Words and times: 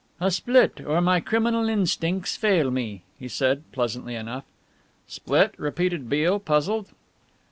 "A 0.19 0.31
split! 0.31 0.81
or 0.83 0.99
my 0.99 1.19
criminal 1.19 1.69
instincts 1.69 2.35
fail 2.35 2.71
me," 2.71 3.03
he 3.19 3.27
said, 3.27 3.61
pleasantly 3.71 4.15
enough. 4.15 4.45
"Split?" 5.05 5.53
repeated 5.59 6.09
Beale, 6.09 6.39
puzzled. 6.39 6.87